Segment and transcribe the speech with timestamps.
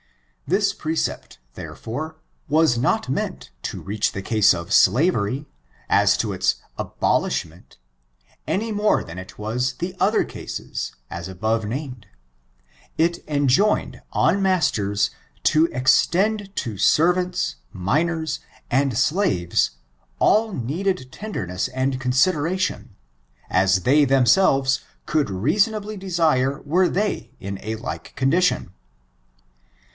[0.47, 2.17] This pre cept, therefore,
[2.49, 5.47] was not meant to reach the case of slavery,
[5.87, 7.75] as to its abolishment^
[8.47, 12.07] any more than it was the other cases, as above named.
[12.97, 15.11] It enjoined on masters
[15.43, 18.39] to extend to servants, minors,
[18.71, 19.71] and slaves
[20.17, 22.95] all needed tenderness and consideration,
[23.51, 28.73] as they themselves could reasonably desire were they in a like condition.